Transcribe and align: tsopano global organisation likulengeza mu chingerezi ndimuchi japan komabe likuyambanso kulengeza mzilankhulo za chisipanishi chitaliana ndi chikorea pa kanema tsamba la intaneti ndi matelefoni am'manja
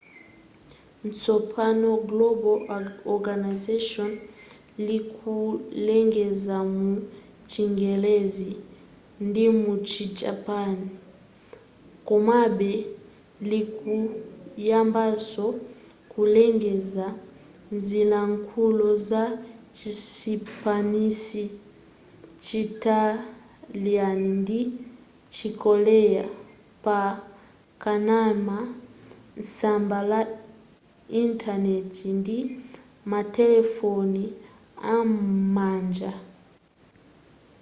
tsopano 1.17 1.91
global 2.09 2.59
organisation 3.13 4.09
likulengeza 4.87 6.57
mu 6.75 6.89
chingerezi 7.51 8.51
ndimuchi 9.27 10.03
japan 10.19 10.75
komabe 12.07 12.71
likuyambanso 13.51 15.45
kulengeza 16.11 17.05
mzilankhulo 17.73 18.87
za 19.09 19.23
chisipanishi 19.75 21.43
chitaliana 22.43 24.25
ndi 24.41 24.59
chikorea 25.35 26.23
pa 26.85 26.99
kanema 27.83 28.57
tsamba 29.47 29.99
la 30.11 30.21
intaneti 31.23 32.05
ndi 32.19 32.37
matelefoni 33.11 34.23
am'manja 34.97 36.11